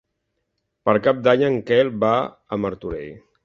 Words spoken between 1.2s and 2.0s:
d'Any en Quel